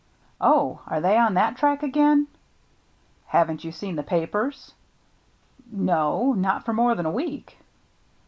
"Oh, 0.51 0.79
are 0.87 0.99
they 0.99 1.15
on 1.15 1.35
that 1.35 1.55
track 1.57 1.83
again?"" 1.83 2.25
Haven't 3.35 3.63
you 3.63 3.71
seen 3.71 3.97
the 3.97 4.01
papers?"" 4.01 4.73
No— 5.71 6.33
not 6.33 6.65
for 6.65 6.73
more 6.73 6.95
than 6.95 7.05
a 7.05 7.11
week." 7.11 7.59